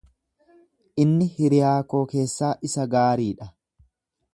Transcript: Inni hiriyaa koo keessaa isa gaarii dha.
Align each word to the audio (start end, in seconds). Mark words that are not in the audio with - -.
Inni 1.03 1.27
hiriyaa 1.35 1.75
koo 1.93 2.03
keessaa 2.15 2.53
isa 2.71 2.91
gaarii 2.97 3.33
dha. 3.43 3.53